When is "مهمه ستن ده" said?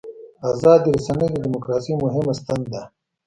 2.03-2.81